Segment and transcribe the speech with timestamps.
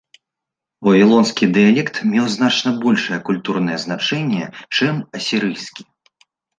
[0.87, 4.45] Вавілонскі дыялект меў значна большае культурнае значэнне,
[4.77, 5.81] чым асірыйскі.